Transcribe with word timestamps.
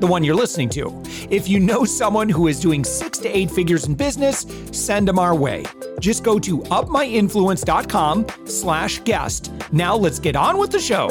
the 0.00 0.06
one 0.06 0.24
you're 0.24 0.34
listening 0.34 0.68
to. 0.70 1.02
If 1.30 1.48
you 1.48 1.60
know 1.60 1.84
someone 1.84 2.28
who 2.28 2.48
is 2.48 2.60
doing 2.60 2.84
six 2.84 3.18
to 3.18 3.28
eight 3.28 3.50
figures 3.50 3.86
in 3.86 3.94
business, 3.94 4.46
send 4.72 5.08
them 5.08 5.18
our 5.18 5.34
way. 5.34 5.64
Just 6.00 6.24
go 6.24 6.38
to 6.38 6.58
upmyinfluence.com 6.58 8.26
slash 8.46 9.00
guest. 9.00 9.52
Now 9.72 9.96
let's 9.96 10.18
get 10.18 10.36
on 10.36 10.58
with 10.58 10.70
the 10.70 10.80
show. 10.80 11.08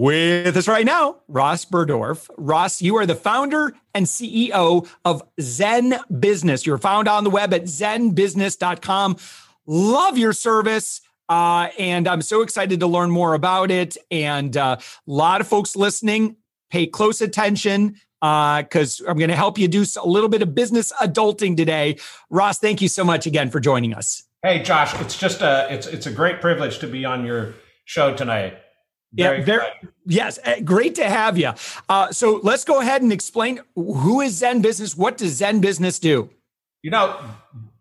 With 0.00 0.56
us 0.56 0.66
right 0.66 0.86
now, 0.86 1.18
Ross 1.28 1.66
Buhrdorf. 1.66 2.30
Ross, 2.38 2.80
you 2.80 2.96
are 2.96 3.04
the 3.04 3.14
founder 3.14 3.74
and 3.94 4.06
CEO 4.06 4.88
of 5.04 5.22
Zen 5.38 5.98
Business. 6.18 6.64
You're 6.64 6.78
found 6.78 7.06
on 7.06 7.22
the 7.22 7.28
web 7.28 7.52
at 7.52 7.64
zenbusiness.com. 7.64 9.18
Love 9.66 10.16
your 10.16 10.32
service. 10.32 11.02
Uh, 11.30 11.68
and 11.78 12.08
I'm 12.08 12.22
so 12.22 12.42
excited 12.42 12.80
to 12.80 12.88
learn 12.88 13.10
more 13.10 13.34
about 13.34 13.70
it. 13.70 13.96
And 14.10 14.56
uh, 14.56 14.76
a 14.80 15.10
lot 15.10 15.40
of 15.40 15.46
folks 15.46 15.76
listening, 15.76 16.36
pay 16.70 16.88
close 16.88 17.20
attention 17.20 17.94
because 18.20 19.00
uh, 19.00 19.08
I'm 19.08 19.16
going 19.16 19.30
to 19.30 19.36
help 19.36 19.56
you 19.56 19.68
do 19.68 19.84
a 20.02 20.06
little 20.06 20.28
bit 20.28 20.42
of 20.42 20.54
business 20.54 20.92
adulting 21.00 21.56
today. 21.56 21.98
Ross, 22.30 22.58
thank 22.58 22.82
you 22.82 22.88
so 22.88 23.04
much 23.04 23.26
again 23.26 23.48
for 23.48 23.60
joining 23.60 23.94
us. 23.94 24.24
Hey, 24.42 24.62
Josh, 24.62 24.98
it's 25.00 25.18
just 25.18 25.40
a 25.40 25.68
it's 25.70 25.86
it's 25.86 26.06
a 26.06 26.10
great 26.10 26.40
privilege 26.40 26.78
to 26.80 26.86
be 26.86 27.04
on 27.04 27.24
your 27.24 27.54
show 27.84 28.14
tonight. 28.14 28.58
Very 29.12 29.38
yeah, 29.38 29.44
very, 29.44 29.66
yes, 30.06 30.38
eh, 30.44 30.60
great 30.60 30.94
to 30.96 31.04
have 31.04 31.36
you. 31.36 31.52
Uh, 31.88 32.10
so 32.10 32.40
let's 32.42 32.64
go 32.64 32.80
ahead 32.80 33.02
and 33.02 33.12
explain 33.12 33.60
who 33.74 34.20
is 34.20 34.34
Zen 34.34 34.62
Business. 34.62 34.96
What 34.96 35.18
does 35.18 35.32
Zen 35.32 35.60
Business 35.60 35.98
do? 35.98 36.30
You 36.82 36.90
know, 36.90 37.20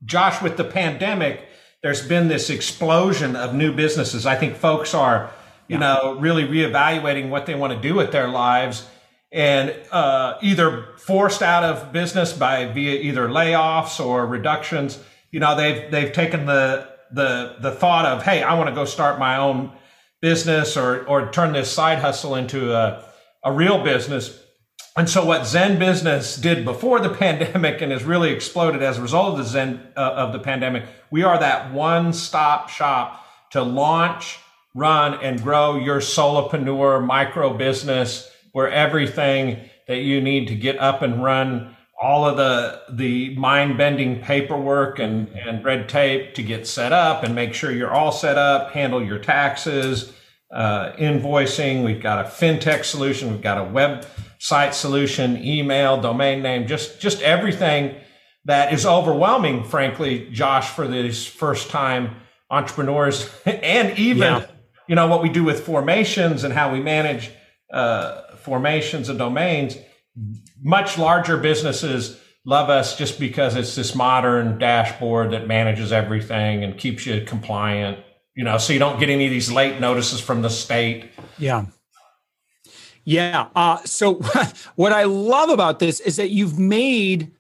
Josh, 0.06 0.42
with 0.42 0.58
the 0.58 0.64
pandemic, 0.64 1.49
there's 1.82 2.06
been 2.06 2.28
this 2.28 2.50
explosion 2.50 3.36
of 3.36 3.54
new 3.54 3.74
businesses. 3.74 4.26
I 4.26 4.36
think 4.36 4.56
folks 4.56 4.94
are, 4.94 5.32
you 5.68 5.78
yeah. 5.78 5.80
know, 5.80 6.18
really 6.20 6.44
reevaluating 6.44 7.30
what 7.30 7.46
they 7.46 7.56
want 7.56 7.74
to 7.74 7.80
do 7.80 7.96
with 7.96 8.12
their 8.12 8.28
lives, 8.28 8.88
and 9.32 9.74
uh, 9.92 10.38
either 10.42 10.88
forced 10.98 11.42
out 11.42 11.64
of 11.64 11.94
business 11.94 12.34
by 12.34 12.66
via 12.66 13.00
either 13.00 13.28
layoffs 13.28 14.04
or 14.04 14.26
reductions. 14.26 15.02
You 15.32 15.40
know, 15.40 15.56
they've 15.56 15.90
they've 15.92 16.12
taken 16.12 16.46
the 16.46 16.90
the 17.12 17.56
the 17.60 17.72
thought 17.72 18.06
of, 18.06 18.24
hey, 18.24 18.44
I 18.44 18.56
want 18.56 18.70
to 18.70 18.76
go 18.76 18.86
start 18.86 19.20
my 19.20 19.38
own 19.38 19.72
business 20.22 20.76
or 20.76 21.06
or 21.06 21.32
turn 21.32 21.54
this 21.54 21.72
side 21.72 22.00
hustle 22.00 22.36
into 22.36 22.74
a, 22.74 23.04
a 23.44 23.52
real 23.52 23.84
business. 23.84 24.44
And 25.00 25.10
so 25.10 25.24
what 25.24 25.48
Zen 25.48 25.80
business 25.80 26.36
did 26.36 26.66
before 26.66 27.00
the 27.00 27.10
pandemic 27.26 27.82
and 27.82 27.94
has 27.94 28.04
really 28.04 28.32
exploded 28.32 28.84
as 28.84 28.98
a 28.98 29.02
result 29.02 29.32
of 29.32 29.38
the 29.38 29.46
Zen 29.46 29.80
uh, 29.96 30.02
of 30.02 30.34
the 30.34 30.40
pandemic, 30.40 30.84
we 31.10 31.24
are 31.24 31.40
that 31.40 31.72
one-stop 31.72 32.68
shop 32.68 33.26
to 33.52 33.64
launch, 33.64 34.40
run 34.76 35.14
and 35.24 35.42
grow 35.42 35.78
your 35.78 36.02
solopreneur 36.02 37.02
micro 37.06 37.54
business 37.54 38.30
where 38.52 38.70
everything 38.70 39.70
that 39.88 40.00
you 40.00 40.20
need 40.20 40.50
to 40.50 40.56
get 40.56 40.78
up 40.80 41.02
and 41.02 41.24
run 41.24 41.78
all 42.02 42.26
of 42.26 42.36
the 42.36 42.82
the 42.90 43.34
mind 43.38 43.78
bending 43.78 44.20
paperwork 44.22 45.00
and 45.00 45.30
and 45.30 45.64
red 45.64 45.88
tape 45.88 46.34
to 46.34 46.44
get 46.44 46.68
set 46.68 46.92
up 46.92 47.24
and 47.24 47.34
make 47.34 47.54
sure 47.54 47.72
you're 47.72 47.94
all 47.94 48.12
set 48.12 48.38
up 48.38 48.72
handle 48.74 49.02
your 49.02 49.20
taxes 49.20 50.12
uh, 50.52 50.92
invoicing. 50.94 51.86
We've 51.86 52.02
got 52.02 52.26
a 52.26 52.30
fintech 52.30 52.84
solution. 52.84 53.32
We've 53.32 53.42
got 53.42 53.60
a 53.60 53.64
website 54.40 54.74
solution 54.74 55.44
email 55.44 56.00
domain 56.02 56.42
name 56.42 56.68
just 56.68 57.00
just 57.00 57.22
everything 57.22 57.96
that 58.46 58.74
is 58.74 58.86
overwhelming 58.86 59.64
frankly 59.64 60.30
josh 60.32 60.70
for 60.70 60.88
these 60.88 61.26
first 61.26 61.70
time 61.70 62.16
entrepreneurs 62.50 63.30
and 63.46 63.98
even 64.00 64.22
yeah. 64.22 64.46
you 64.88 64.96
know 64.96 65.08
what 65.08 65.22
we 65.22 65.30
do 65.30 65.44
with 65.44 65.66
formations 65.66 66.44
and 66.44 66.54
how 66.54 66.72
we 66.72 66.80
manage 66.80 67.30
uh, 67.72 68.36
formations 68.38 69.10
and 69.10 69.20
domains 69.20 69.78
much 70.64 70.98
larger 70.98 71.38
businesses 71.38 72.20
love 72.46 72.70
us 72.70 72.98
just 72.98 73.20
because 73.20 73.56
it's 73.56 73.76
this 73.76 73.96
modern 73.96 74.58
dashboard 74.58 75.32
that 75.32 75.48
manages 75.48 75.92
everything 75.92 76.64
and 76.64 76.78
keeps 76.78 77.06
you 77.06 77.24
compliant, 77.26 78.00
you 78.36 78.44
know, 78.44 78.58
so 78.58 78.74
you 78.74 78.80
don't 78.80 79.00
get 79.00 79.10
any 79.10 79.26
of 79.26 79.32
these 79.32 79.52
late 79.52 79.80
notices 79.80 80.20
from 80.20 80.42
the 80.42 80.50
state. 80.50 81.12
Yeah. 81.38 81.66
Yeah. 83.06 83.48
Uh, 83.56 83.84
so 83.86 84.16
what 84.76 84.94
I 84.94 85.04
love 85.04 85.50
about 85.50 85.80
this 85.80 86.00
is 86.00 86.16
that 86.18 86.30
you've 86.30 86.60
made 86.60 87.32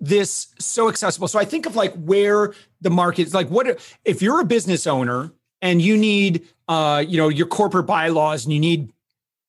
this 0.00 0.48
so 0.58 0.88
accessible. 0.88 1.28
So 1.28 1.38
I 1.38 1.44
think 1.44 1.66
of 1.66 1.76
like 1.76 1.94
where 1.94 2.54
the 2.80 2.90
market 2.90 3.26
is 3.26 3.34
like, 3.34 3.48
what 3.48 3.80
if 4.04 4.20
you're 4.22 4.40
a 4.40 4.44
business 4.44 4.86
owner 4.86 5.32
and 5.60 5.80
you 5.80 5.96
need, 5.96 6.46
uh, 6.68 7.04
you 7.06 7.16
know, 7.16 7.28
your 7.28 7.46
corporate 7.46 7.86
bylaws 7.86 8.44
and 8.44 8.52
you 8.52 8.60
need 8.60 8.92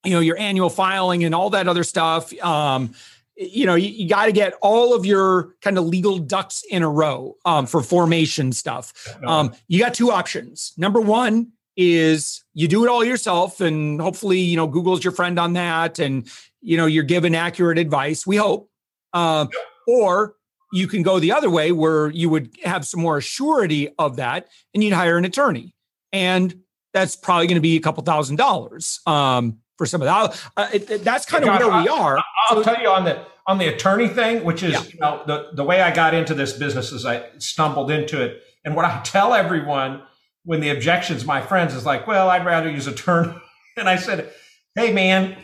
you 0.03 0.11
know 0.11 0.19
your 0.19 0.37
annual 0.37 0.69
filing 0.69 1.23
and 1.23 1.33
all 1.33 1.49
that 1.49 1.67
other 1.67 1.83
stuff 1.83 2.33
um, 2.43 2.93
you 3.35 3.65
know 3.65 3.75
you, 3.75 3.89
you 3.89 4.09
got 4.09 4.25
to 4.25 4.31
get 4.31 4.53
all 4.61 4.93
of 4.93 5.05
your 5.05 5.55
kind 5.61 5.77
of 5.77 5.85
legal 5.85 6.17
ducks 6.17 6.63
in 6.69 6.83
a 6.83 6.89
row 6.89 7.35
um, 7.45 7.65
for 7.65 7.81
formation 7.81 8.51
stuff 8.51 8.93
um, 9.25 9.53
you 9.67 9.79
got 9.79 9.93
two 9.93 10.11
options 10.11 10.73
number 10.77 11.01
one 11.01 11.51
is 11.75 12.43
you 12.53 12.67
do 12.67 12.83
it 12.83 12.89
all 12.89 13.03
yourself 13.03 13.59
and 13.59 13.99
hopefully 13.99 14.39
you 14.39 14.55
know 14.55 14.67
google's 14.67 15.03
your 15.03 15.13
friend 15.13 15.39
on 15.39 15.53
that 15.53 15.97
and 15.97 16.29
you 16.61 16.77
know 16.77 16.85
you're 16.85 17.03
given 17.03 17.33
accurate 17.33 17.79
advice 17.79 18.27
we 18.27 18.35
hope 18.35 18.69
um, 19.13 19.49
or 19.87 20.35
you 20.71 20.87
can 20.87 21.01
go 21.01 21.19
the 21.19 21.31
other 21.31 21.49
way 21.49 21.71
where 21.71 22.09
you 22.09 22.29
would 22.29 22.49
have 22.63 22.85
some 22.85 23.01
more 23.01 23.21
surety 23.21 23.89
of 23.97 24.17
that 24.17 24.47
and 24.73 24.83
you'd 24.83 24.93
hire 24.93 25.17
an 25.17 25.25
attorney 25.25 25.73
and 26.11 26.63
that's 26.93 27.15
probably 27.15 27.47
going 27.47 27.55
to 27.55 27.61
be 27.61 27.75
a 27.75 27.81
couple 27.81 28.03
thousand 28.03 28.37
dollars 28.37 28.99
um, 29.05 29.57
for 29.77 29.85
some 29.85 30.01
of 30.01 30.05
that. 30.05 30.51
Uh, 30.55 30.69
it, 30.71 30.89
it, 30.89 31.03
that's 31.03 31.25
kind 31.25 31.43
of 31.43 31.49
where 31.49 31.81
we 31.81 31.89
are. 31.89 32.17
I'll 32.49 32.57
so, 32.57 32.63
tell 32.63 32.81
you 32.81 32.87
on 32.87 33.03
the 33.03 33.25
on 33.45 33.57
the 33.57 33.67
attorney 33.67 34.07
thing, 34.07 34.43
which 34.45 34.63
is 34.63 34.73
yeah. 34.73 34.83
you 34.83 34.99
know 34.99 35.23
the 35.25 35.49
the 35.53 35.63
way 35.63 35.81
I 35.81 35.93
got 35.93 36.13
into 36.13 36.33
this 36.33 36.53
business 36.53 36.91
is 36.91 37.05
I 37.05 37.25
stumbled 37.39 37.91
into 37.91 38.23
it, 38.23 38.43
and 38.63 38.75
what 38.75 38.85
I 38.85 39.01
tell 39.03 39.33
everyone 39.33 40.03
when 40.45 40.59
the 40.59 40.69
objections, 40.69 41.25
my 41.25 41.41
friends, 41.41 41.73
is 41.73 41.85
like, 41.85 42.07
well, 42.07 42.29
I'd 42.29 42.45
rather 42.45 42.69
use 42.69 42.87
a 42.87 42.91
attorney, 42.91 43.33
and 43.77 43.87
I 43.89 43.95
said, 43.95 44.31
hey 44.75 44.91
man, 44.91 45.37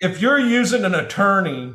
if 0.00 0.20
you're 0.20 0.38
using 0.38 0.84
an 0.84 0.94
attorney. 0.94 1.74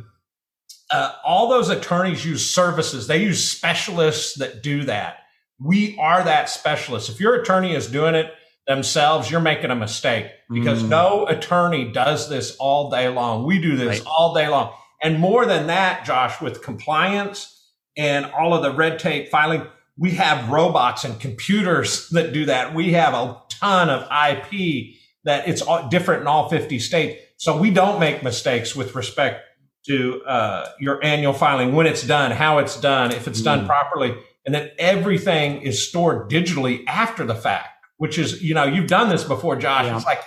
Uh, 0.93 1.13
all 1.23 1.47
those 1.47 1.69
attorneys 1.69 2.25
use 2.25 2.49
services. 2.49 3.07
They 3.07 3.23
use 3.23 3.49
specialists 3.49 4.37
that 4.39 4.61
do 4.61 4.83
that. 4.83 5.19
We 5.57 5.97
are 5.97 6.21
that 6.21 6.49
specialist. 6.49 7.09
If 7.09 7.21
your 7.21 7.35
attorney 7.35 7.73
is 7.73 7.87
doing 7.87 8.13
it 8.13 8.33
themselves, 8.67 9.29
you're 9.29 9.39
making 9.39 9.71
a 9.71 9.75
mistake 9.75 10.27
because 10.49 10.83
mm. 10.83 10.89
no 10.89 11.27
attorney 11.27 11.91
does 11.91 12.29
this 12.29 12.55
all 12.57 12.89
day 12.89 13.07
long. 13.09 13.45
We 13.45 13.61
do 13.61 13.75
this 13.75 13.99
right. 13.99 14.07
all 14.07 14.33
day 14.33 14.47
long. 14.47 14.73
And 15.01 15.19
more 15.19 15.45
than 15.45 15.67
that, 15.67 16.05
Josh, 16.05 16.41
with 16.41 16.61
compliance 16.61 17.69
and 17.97 18.25
all 18.25 18.53
of 18.53 18.61
the 18.61 18.71
red 18.71 18.99
tape 18.99 19.29
filing, 19.29 19.65
we 20.01 20.11
have 20.11 20.49
robots 20.49 21.05
and 21.05 21.17
computers 21.19 22.09
that 22.09 22.33
do 22.33 22.45
that. 22.45 22.75
We 22.75 22.93
have 22.93 23.13
a 23.13 23.41
ton 23.49 23.89
of 23.89 24.01
IP 24.03 24.95
that 25.23 25.47
it's 25.47 25.61
all 25.61 25.87
different 25.87 26.21
in 26.21 26.27
all 26.27 26.49
50 26.49 26.79
states. 26.79 27.21
So 27.37 27.57
we 27.57 27.71
don't 27.71 27.99
make 27.99 28.23
mistakes 28.23 28.75
with 28.75 28.95
respect 28.95 29.45
to 29.87 30.21
uh, 30.23 30.69
your 30.79 31.03
annual 31.03 31.33
filing, 31.33 31.73
when 31.73 31.87
it's 31.87 32.03
done, 32.03 32.31
how 32.31 32.57
it's 32.57 32.79
done, 32.79 33.11
if 33.11 33.27
it's 33.27 33.41
mm. 33.41 33.45
done 33.45 33.65
properly, 33.65 34.15
and 34.45 34.53
then 34.53 34.71
everything 34.77 35.61
is 35.61 35.87
stored 35.87 36.29
digitally 36.29 36.83
after 36.87 37.25
the 37.25 37.33
fact 37.33 37.69
which 38.01 38.17
is, 38.17 38.41
you 38.41 38.55
know, 38.55 38.63
you've 38.63 38.87
done 38.87 39.09
this 39.09 39.23
before, 39.23 39.55
Josh. 39.55 39.85
Yeah. 39.85 39.95
It's 39.95 40.07
like 40.07 40.23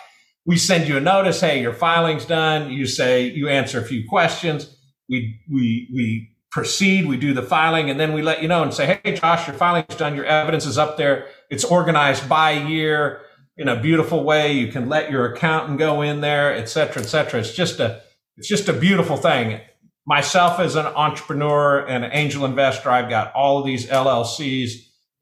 we 0.47 0.57
send 0.57 0.87
you 0.87 0.97
a 0.97 1.01
notice, 1.01 1.41
hey, 1.41 1.61
your 1.61 1.73
filing's 1.73 2.25
done. 2.25 2.71
You 2.71 2.87
say 2.87 3.27
you 3.27 3.49
answer 3.49 3.81
a 3.81 3.85
few 3.85 4.09
questions. 4.09 4.77
We 5.09 5.41
we 5.51 5.89
we 5.93 6.34
proceed, 6.55 7.07
we 7.07 7.19
do 7.19 7.35
the 7.35 7.43
filing, 7.43 7.91
and 7.91 8.01
then 8.01 8.15
we 8.15 8.23
let 8.23 8.41
you 8.41 8.49
know 8.49 8.63
and 8.63 8.73
say, 8.73 9.01
hey, 9.05 9.15
Josh, 9.15 9.47
your 9.47 9.57
filing's 9.57 9.97
done. 9.97 10.17
Your 10.17 10.25
evidence 10.25 10.65
is 10.65 10.79
up 10.79 10.97
there. 10.97 11.27
It's 11.51 11.65
organized 11.65 12.29
by 12.29 12.53
year 12.53 13.21
in 13.59 13.69
a 13.69 13.79
beautiful 13.81 14.25
way. 14.25 14.53
You 14.53 14.73
can 14.73 14.89
let 14.89 15.11
your 15.11 15.35
accountant 15.35 15.79
go 15.79 16.01
in 16.01 16.23
there, 16.23 16.55
et 16.55 16.69
cetera, 16.71 17.03
et 17.03 17.07
cetera. 17.07 17.41
It's 17.41 17.53
just 17.53 17.79
a 17.81 18.01
it's 18.37 18.49
just 18.49 18.69
a 18.69 18.73
beautiful 18.73 19.17
thing. 19.17 19.61
Myself 20.07 20.59
as 20.59 20.77
an 20.77 20.87
entrepreneur 20.87 21.85
and 21.87 22.05
an 22.05 22.11
angel 22.13 22.45
investor, 22.45 22.91
I've 22.91 23.11
got 23.11 23.33
all 23.35 23.59
of 23.59 23.67
these 23.67 23.87
LLCs, 23.87 24.73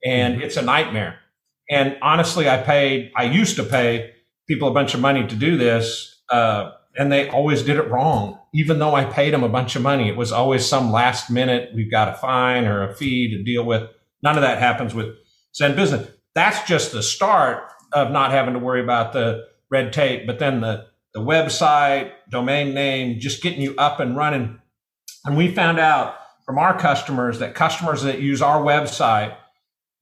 and 0.04 0.42
it's 0.42 0.56
a 0.56 0.62
nightmare 0.62 1.18
and 1.72 1.96
honestly, 2.02 2.50
I 2.50 2.58
paid, 2.58 3.12
I 3.16 3.24
used 3.24 3.56
to 3.56 3.62
pay 3.62 4.12
people 4.46 4.68
a 4.68 4.74
bunch 4.74 4.92
of 4.92 5.00
money 5.00 5.26
to 5.26 5.34
do 5.34 5.56
this. 5.56 6.22
Uh, 6.30 6.72
and 6.96 7.10
they 7.10 7.28
always 7.28 7.62
did 7.62 7.76
it 7.76 7.90
wrong. 7.90 8.38
Even 8.52 8.78
though 8.78 8.94
I 8.94 9.04
paid 9.04 9.32
them 9.32 9.44
a 9.44 9.48
bunch 9.48 9.76
of 9.76 9.82
money, 9.82 10.08
it 10.08 10.16
was 10.16 10.32
always 10.32 10.66
some 10.66 10.92
last 10.92 11.30
minute, 11.30 11.70
we've 11.74 11.90
got 11.90 12.08
a 12.08 12.18
fine 12.18 12.64
or 12.66 12.82
a 12.82 12.94
fee 12.94 13.30
to 13.30 13.42
deal 13.42 13.64
with. 13.64 13.88
None 14.22 14.36
of 14.36 14.42
that 14.42 14.58
happens 14.58 14.94
with 14.94 15.16
Zen 15.54 15.74
Business. 15.74 16.08
That's 16.34 16.66
just 16.68 16.92
the 16.92 17.02
start 17.02 17.64
of 17.92 18.10
not 18.10 18.30
having 18.30 18.54
to 18.54 18.60
worry 18.60 18.82
about 18.82 19.12
the 19.12 19.46
red 19.70 19.92
tape, 19.92 20.26
but 20.26 20.38
then 20.38 20.60
the, 20.60 20.86
the 21.14 21.20
website, 21.20 22.12
domain 22.30 22.74
name, 22.74 23.20
just 23.20 23.42
getting 23.42 23.62
you 23.62 23.74
up 23.76 24.00
and 24.00 24.16
running. 24.16 24.58
And 25.24 25.36
we 25.36 25.54
found 25.54 25.78
out 25.78 26.16
from 26.44 26.58
our 26.58 26.78
customers 26.78 27.38
that 27.38 27.54
customers 27.54 28.02
that 28.02 28.20
use 28.20 28.42
our 28.42 28.62
website 28.62 29.36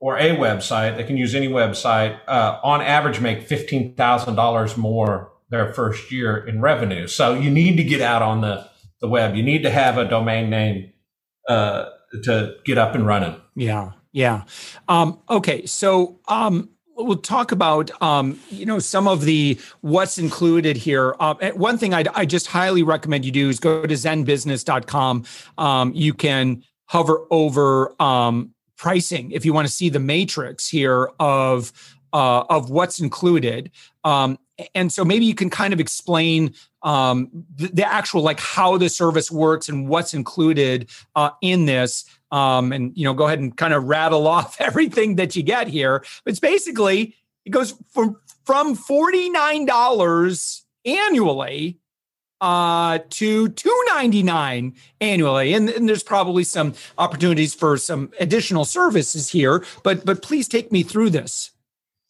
or 0.00 0.16
a 0.16 0.36
website, 0.36 0.96
they 0.96 1.04
can 1.04 1.16
use 1.16 1.34
any 1.34 1.48
website, 1.48 2.19
uh, 2.26 2.58
on 2.64 2.81
average 2.81 3.20
make 3.20 3.48
$15,000 3.48 4.76
more 4.76 5.30
their 5.50 5.73
first 5.73 6.11
year 6.11 6.37
in 6.37 6.61
revenue. 6.61 7.06
So 7.06 7.35
you 7.35 7.50
need 7.50 7.76
to 7.76 7.85
get 7.85 8.00
out 8.00 8.23
on 8.23 8.41
the, 8.41 8.69
the 9.00 9.08
web. 9.08 9.35
You 9.35 9.43
need 9.43 9.62
to 9.64 9.70
have 9.70 9.99
a 9.99 10.08
domain 10.08 10.50
name 10.50 10.93
uh, 11.49 11.87
to 12.25 12.55
get 12.64 12.79
up 12.79 12.94
and 12.94 13.06
running. 13.06 13.41
Yeah. 13.55 13.93
Yeah. 14.12 14.44
Um, 14.88 15.20
okay. 15.29 15.67
So 15.67 16.20
um, 16.29 16.70
we'll 16.97 17.17
talk 17.17 17.52
about 17.52 17.91
um, 18.02 18.38
you 18.50 18.67
know 18.67 18.79
some 18.79 19.06
of 19.06 19.23
the 19.23 19.58
what's 19.81 20.19
included 20.19 20.76
here. 20.76 21.14
Uh, 21.20 21.35
one 21.53 21.79
thing 21.79 21.94
I'd, 21.94 22.08
I 22.08 22.25
just 22.25 22.49
highly 22.49 22.82
recommend 22.82 23.25
you 23.25 23.32
do 23.32 23.49
is 23.49 23.61
go 23.61 23.82
to 23.82 23.94
zenbusiness.com. 23.94 25.25
Um, 25.58 25.93
you 25.94 26.14
can 26.14 26.64
hover 26.87 27.25
over 27.31 27.94
um, 28.03 28.53
pricing 28.76 29.31
if 29.31 29.44
you 29.44 29.53
want 29.53 29.67
to 29.69 29.73
see 29.73 29.88
the 29.88 30.00
matrix 30.00 30.69
here 30.69 31.11
of 31.20 31.73
uh, 32.12 32.44
of 32.49 32.70
what's 32.70 33.00
included. 33.00 33.70
And 34.74 34.92
so 34.92 35.04
maybe 35.04 35.24
you 35.24 35.34
can 35.34 35.50
kind 35.50 35.72
of 35.72 35.80
explain 35.80 36.54
um, 36.82 37.28
the, 37.56 37.68
the, 37.68 37.84
actual 37.92 38.22
like 38.22 38.40
how 38.40 38.78
the 38.78 38.88
service 38.88 39.30
works 39.30 39.68
and 39.68 39.88
what's 39.88 40.14
included 40.14 40.88
uh, 41.14 41.30
in 41.42 41.66
this. 41.66 42.04
Um, 42.32 42.72
and 42.72 42.96
you 42.96 43.04
know 43.04 43.12
go 43.12 43.26
ahead 43.26 43.40
and 43.40 43.56
kind 43.56 43.74
of 43.74 43.84
rattle 43.84 44.26
off 44.36 44.60
everything 44.60 45.16
that 45.16 45.36
you 45.36 45.42
get 45.42 45.68
here. 45.68 46.04
It's 46.26 46.40
basically 46.40 47.16
it 47.44 47.50
goes 47.50 47.74
from 47.92 48.16
from 48.44 48.76
$49 48.76 50.62
annually 50.86 51.78
uh, 52.40 52.98
to 53.10 53.48
299 53.50 54.74
annually. 55.00 55.52
And, 55.52 55.68
and 55.68 55.88
there's 55.88 56.02
probably 56.02 56.42
some 56.42 56.74
opportunities 56.96 57.54
for 57.54 57.76
some 57.76 58.10
additional 58.18 58.64
services 58.64 59.28
here 59.28 59.64
but 59.82 60.04
but 60.04 60.22
please 60.22 60.48
take 60.48 60.72
me 60.72 60.82
through 60.82 61.10
this. 61.10 61.50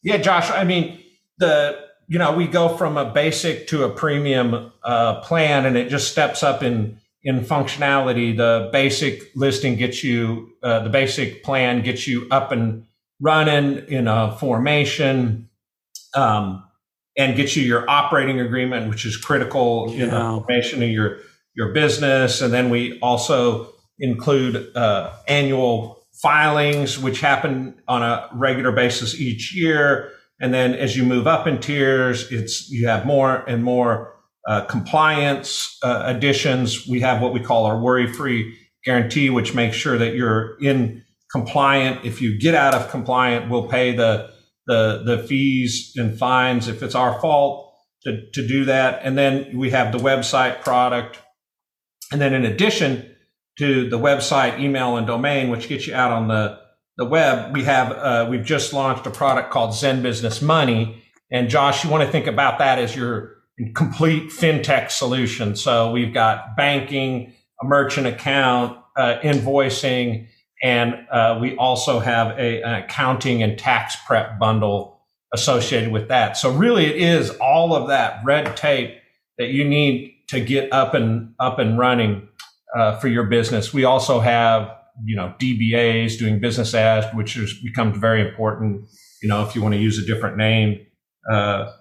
Yeah 0.03 0.17
josh 0.17 0.49
i 0.49 0.63
mean 0.63 0.99
the 1.37 1.90
you 2.11 2.19
know 2.19 2.33
we 2.33 2.45
go 2.45 2.75
from 2.75 2.97
a 2.97 3.05
basic 3.05 3.67
to 3.67 3.85
a 3.85 3.89
premium 3.89 4.71
uh, 4.83 5.21
plan 5.21 5.65
and 5.65 5.77
it 5.77 5.89
just 5.89 6.11
steps 6.11 6.43
up 6.43 6.61
in 6.61 6.99
in 7.23 7.41
functionality, 7.41 8.35
the 8.35 8.69
basic 8.71 9.31
listing 9.35 9.75
gets 9.75 10.03
you, 10.03 10.53
uh, 10.63 10.79
the 10.79 10.89
basic 10.89 11.43
plan 11.43 11.83
gets 11.83 12.07
you 12.07 12.27
up 12.31 12.51
and 12.51 12.85
running 13.19 13.77
in 13.87 14.07
a 14.07 14.35
formation, 14.39 15.47
um, 16.15 16.63
and 17.15 17.35
gets 17.35 17.55
you 17.55 17.63
your 17.63 17.87
operating 17.89 18.39
agreement, 18.39 18.89
which 18.89 19.05
is 19.05 19.17
critical 19.17 19.93
yeah. 19.93 20.03
in 20.03 20.09
the 20.09 20.19
formation 20.19 20.81
of 20.81 20.89
your 20.89 21.19
your 21.53 21.73
business. 21.73 22.41
And 22.41 22.53
then 22.53 22.69
we 22.69 22.99
also 22.99 23.73
include 23.99 24.75
uh, 24.75 25.13
annual 25.27 26.03
filings, 26.21 26.97
which 26.97 27.21
happen 27.21 27.79
on 27.87 28.01
a 28.01 28.29
regular 28.33 28.71
basis 28.71 29.19
each 29.19 29.53
year. 29.53 30.11
And 30.41 30.53
then 30.53 30.73
as 30.73 30.97
you 30.97 31.05
move 31.05 31.27
up 31.27 31.45
in 31.45 31.59
tiers, 31.59 32.31
it's 32.31 32.69
you 32.69 32.87
have 32.87 33.05
more 33.05 33.45
and 33.47 33.63
more 33.63 34.15
uh, 34.47 34.65
compliance 34.65 35.77
uh, 35.83 36.03
additions. 36.05 36.87
We 36.87 36.99
have 37.01 37.21
what 37.21 37.31
we 37.31 37.39
call 37.39 37.65
our 37.65 37.79
worry 37.79 38.11
free 38.11 38.57
guarantee, 38.83 39.29
which 39.29 39.53
makes 39.53 39.77
sure 39.77 39.99
that 39.99 40.15
you're 40.15 40.57
in 40.59 41.03
compliant. 41.31 42.03
If 42.03 42.21
you 42.21 42.39
get 42.39 42.55
out 42.55 42.73
of 42.73 42.89
compliant, 42.89 43.51
we'll 43.51 43.67
pay 43.67 43.95
the, 43.95 44.31
the, 44.65 45.03
the 45.05 45.19
fees 45.19 45.93
and 45.95 46.17
fines 46.17 46.67
if 46.67 46.81
it's 46.81 46.95
our 46.95 47.21
fault 47.21 47.73
to, 48.03 48.29
to 48.31 48.47
do 48.47 48.65
that. 48.65 49.01
And 49.03 49.15
then 49.15 49.55
we 49.55 49.69
have 49.69 49.91
the 49.91 49.99
website 49.99 50.61
product. 50.61 51.19
And 52.11 52.19
then 52.19 52.33
in 52.33 52.45
addition 52.45 53.15
to 53.59 53.87
the 53.89 53.99
website, 53.99 54.59
email 54.59 54.97
and 54.97 55.05
domain, 55.05 55.49
which 55.49 55.69
gets 55.69 55.85
you 55.85 55.93
out 55.93 56.11
on 56.11 56.27
the, 56.27 56.59
the 57.01 57.05
web, 57.05 57.51
we 57.55 57.63
have, 57.63 57.91
uh, 57.91 58.27
we've 58.29 58.45
just 58.45 58.73
launched 58.73 59.07
a 59.07 59.09
product 59.09 59.49
called 59.49 59.73
Zen 59.73 60.03
Business 60.03 60.39
Money. 60.39 61.01
And 61.31 61.49
Josh, 61.49 61.83
you 61.83 61.89
want 61.89 62.03
to 62.03 62.11
think 62.11 62.27
about 62.27 62.59
that 62.59 62.77
as 62.77 62.95
your 62.95 63.37
complete 63.73 64.29
fintech 64.29 64.91
solution. 64.91 65.55
So 65.55 65.91
we've 65.91 66.13
got 66.13 66.55
banking, 66.55 67.33
a 67.59 67.65
merchant 67.65 68.05
account, 68.05 68.77
uh, 68.95 69.15
invoicing, 69.23 70.27
and 70.61 70.93
uh, 71.11 71.39
we 71.41 71.57
also 71.57 71.99
have 71.99 72.37
a, 72.37 72.61
an 72.61 72.83
accounting 72.83 73.41
and 73.41 73.57
tax 73.57 73.95
prep 74.05 74.37
bundle 74.37 75.01
associated 75.33 75.91
with 75.91 76.09
that. 76.09 76.37
So 76.37 76.51
really, 76.51 76.85
it 76.85 76.97
is 76.97 77.31
all 77.41 77.73
of 77.73 77.87
that 77.87 78.23
red 78.23 78.55
tape 78.55 78.95
that 79.39 79.47
you 79.47 79.67
need 79.67 80.13
to 80.27 80.39
get 80.39 80.71
up 80.71 80.93
and 80.93 81.33
up 81.39 81.57
and 81.57 81.79
running 81.79 82.27
uh, 82.77 82.99
for 82.99 83.07
your 83.07 83.23
business. 83.23 83.73
We 83.73 83.85
also 83.85 84.19
have 84.19 84.69
you 85.03 85.15
know 85.15 85.33
DBAs 85.39 86.17
doing 86.17 86.39
business 86.39 86.73
ads, 86.73 87.07
which 87.15 87.35
has 87.35 87.53
become 87.63 87.99
very 87.99 88.27
important. 88.27 88.87
You 89.21 89.29
know, 89.29 89.43
if 89.45 89.55
you 89.55 89.61
want 89.61 89.73
to 89.75 89.79
use 89.79 89.97
a 89.97 90.05
different 90.05 90.37
name. 90.37 90.85
Uh, 91.31 91.71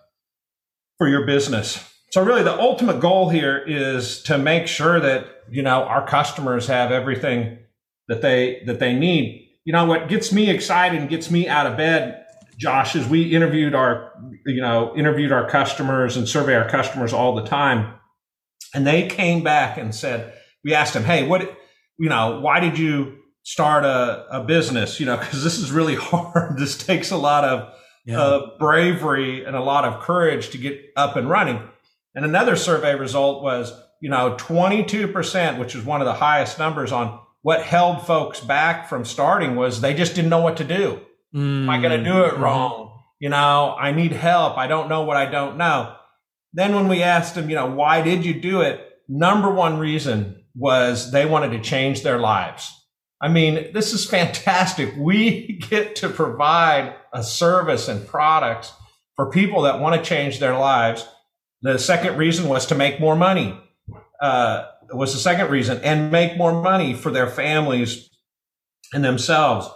for 1.01 1.09
your 1.09 1.25
business. 1.25 1.83
So 2.11 2.23
really 2.23 2.43
the 2.43 2.53
ultimate 2.61 3.01
goal 3.01 3.31
here 3.31 3.57
is 3.57 4.23
to 4.25 4.37
make 4.37 4.67
sure 4.67 5.01
that, 5.01 5.29
you 5.51 5.63
know, 5.63 5.85
our 5.85 6.07
customers 6.07 6.67
have 6.67 6.93
everything 6.93 7.59
that 8.09 8.21
they 8.21 8.63
that 8.67 8.81
they 8.81 8.93
need. 8.93 9.49
You 9.65 9.73
know 9.73 9.87
what 9.87 10.09
gets 10.09 10.31
me 10.31 10.51
excited 10.51 11.01
and 11.01 11.09
gets 11.09 11.31
me 11.31 11.49
out 11.49 11.67
of 11.67 11.79
bed, 11.79 12.27
Josh, 12.59 12.95
is 12.97 13.09
we 13.09 13.35
interviewed 13.35 13.75
our 13.75 14.13
you 14.45 14.61
know, 14.61 14.95
interviewed 14.95 15.33
our 15.33 15.49
customers 15.49 16.19
and 16.19 16.29
survey 16.29 16.55
our 16.55 16.69
customers 16.69 17.15
all 17.15 17.35
the 17.35 17.47
time. 17.47 17.95
And 18.75 18.87
they 18.87 19.09
came 19.09 19.43
back 19.43 19.79
and 19.79 19.95
said, 19.95 20.35
we 20.63 20.75
asked 20.75 20.93
them, 20.93 21.05
"Hey, 21.05 21.27
what 21.27 21.57
you 22.01 22.09
know, 22.09 22.41
why 22.41 22.61
did 22.61 22.79
you 22.79 23.19
start 23.43 23.85
a, 23.85 24.27
a 24.31 24.43
business? 24.43 24.99
You 24.99 25.07
know, 25.07 25.19
because 25.19 25.45
this 25.45 25.59
is 25.59 25.71
really 25.71 25.95
hard. 25.97 26.57
this 26.59 26.77
takes 26.77 27.11
a 27.11 27.17
lot 27.17 27.45
of 27.45 27.75
yeah. 28.07 28.19
uh, 28.19 28.59
bravery 28.59 29.45
and 29.45 29.55
a 29.55 29.61
lot 29.61 29.85
of 29.85 30.01
courage 30.01 30.49
to 30.51 30.59
get 30.59 30.81
up 30.97 31.17
and 31.17 31.29
running. 31.29 31.63
And 32.15 32.25
another 32.25 32.57
survey 32.57 32.95
result 32.95 33.43
was, 33.43 33.79
you 34.01 34.09
know, 34.09 34.35
22%, 34.37 35.59
which 35.59 35.75
is 35.75 35.85
one 35.85 36.01
of 36.01 36.07
the 36.07 36.15
highest 36.15 36.59
numbers 36.59 36.91
on 36.91 37.21
what 37.43 37.63
held 37.63 38.07
folks 38.07 38.41
back 38.41 38.89
from 38.89 39.05
starting 39.05 39.55
was 39.55 39.83
they 39.83 39.93
just 39.93 40.15
didn't 40.15 40.31
know 40.31 40.41
what 40.41 40.57
to 40.57 40.65
do. 40.65 41.03
Mm. 41.35 41.65
Am 41.65 41.71
I 41.71 41.83
going 41.83 42.03
to 42.03 42.11
do 42.11 42.25
it 42.25 42.33
mm-hmm. 42.33 42.43
wrong? 42.43 43.03
You 43.19 43.29
know, 43.29 43.77
I 43.79 43.93
need 43.93 44.13
help. 44.13 44.57
I 44.57 44.67
don't 44.67 44.89
know 44.89 45.03
what 45.03 45.19
I 45.19 45.27
don't 45.27 45.59
know. 45.59 45.97
Then 46.55 46.75
when 46.75 46.89
we 46.89 47.03
asked 47.03 47.35
them, 47.35 47.51
you 47.51 47.57
know, 47.57 47.71
why 47.71 48.01
did 48.01 48.25
you 48.25 48.41
do 48.41 48.63
it? 48.63 48.81
Number 49.07 49.53
one 49.53 49.79
reason 49.79 50.40
was 50.55 51.13
they 51.13 51.27
wanted 51.27 51.51
to 51.53 51.61
change 51.61 52.03
their 52.03 52.19
lives. 52.19 52.77
I 53.21 53.29
mean, 53.29 53.73
this 53.73 53.93
is 53.93 54.07
fantastic. 54.07 54.95
We 54.97 55.59
get 55.71 55.97
to 55.97 56.09
provide 56.09 56.95
a 57.13 57.23
service 57.23 57.89
and 57.89 58.07
products 58.07 58.73
for 59.17 59.31
people 59.31 59.63
that 59.63 59.81
want 59.81 59.97
to 59.97 60.09
change 60.09 60.39
their 60.39 60.57
lives. 60.57 61.07
The 61.63 61.79
second 61.79 62.17
reason 62.17 62.49
was 62.49 62.67
to 62.67 62.75
make 62.75 63.01
more 63.01 63.17
money. 63.17 63.59
Uh, 64.21 64.67
was 64.93 65.13
the 65.13 65.21
second 65.21 65.51
reason, 65.51 65.81
and 65.83 66.11
make 66.11 66.37
more 66.37 66.61
money 66.63 66.95
for 66.95 67.11
their 67.11 67.29
families 67.29 68.11
and 68.93 69.05
themselves. 69.05 69.69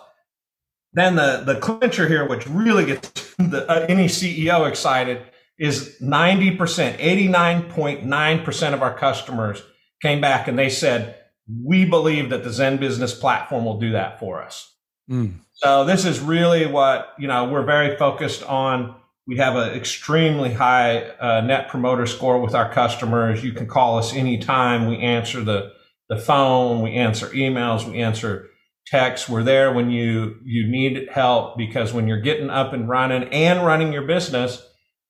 Then 0.93 1.16
the 1.16 1.43
the 1.45 1.57
clincher 1.57 2.09
here, 2.09 2.26
which 2.28 2.47
really 2.47 2.87
gets 2.87 3.35
the, 3.38 3.64
uh, 3.69 3.87
any 3.88 4.07
CEO 4.07 4.69
excited, 4.69 5.23
is 5.59 6.00
ninety 6.00 6.57
percent, 6.57 6.97
eighty 6.99 7.28
nine 7.28 7.71
point 7.71 8.04
nine 8.04 8.45
percent 8.45 8.75
of 8.75 8.83
our 8.83 8.97
customers 8.97 9.62
came 10.04 10.20
back 10.20 10.46
and 10.49 10.58
they 10.58 10.68
said 10.68 11.16
we 11.49 11.87
believe 11.87 12.28
that 12.28 12.44
the 12.44 12.52
Zen 12.52 12.76
business 12.76 13.14
platform 13.14 13.64
will 13.64 13.80
do 13.80 13.92
that 13.92 14.20
for 14.20 14.42
us. 14.42 14.70
Mm. 15.11 15.37
So 15.54 15.84
this 15.84 16.04
is 16.04 16.20
really 16.20 16.66
what, 16.66 17.14
you 17.18 17.26
know, 17.26 17.49
we're 17.49 17.64
very 17.64 17.96
focused 17.96 18.42
on. 18.42 18.96
We 19.26 19.38
have 19.38 19.56
an 19.56 19.70
extremely 19.70 20.52
high 20.52 21.08
uh, 21.18 21.40
net 21.40 21.68
promoter 21.68 22.06
score 22.06 22.38
with 22.38 22.54
our 22.54 22.70
customers. 22.70 23.42
You 23.42 23.52
can 23.52 23.66
call 23.66 23.99
us 23.99 24.14
anytime. 24.14 24.87
We 24.87 24.99
answer 24.99 25.42
the, 25.42 25.73
the 26.11 26.18
phone. 26.18 26.82
We 26.82 26.92
answer 26.92 27.28
emails. 27.28 27.88
We 27.88 28.02
answer 28.02 28.50
texts. 28.87 29.26
We're 29.26 29.42
there 29.42 29.73
when 29.73 29.90
you, 29.90 30.37
you 30.44 30.70
need 30.70 31.08
help 31.11 31.56
because 31.56 31.94
when 31.94 32.06
you're 32.06 32.20
getting 32.20 32.50
up 32.50 32.75
and 32.75 32.87
running 32.88 33.25
and 33.30 33.64
running 33.64 33.92
your 33.92 34.06
business, 34.06 34.62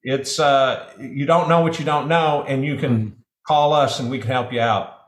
it's, 0.04 0.38
uh, 0.38 0.92
you 1.00 1.26
don't 1.26 1.48
know 1.48 1.62
what 1.62 1.80
you 1.80 1.84
don't 1.84 2.06
know 2.06 2.44
and 2.46 2.64
you 2.64 2.76
can 2.76 2.98
mm. 2.98 3.12
Call 3.46 3.72
us 3.72 4.00
and 4.00 4.10
we 4.10 4.18
can 4.18 4.30
help 4.30 4.52
you 4.52 4.60
out. 4.60 4.98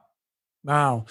Wow. 0.65 1.07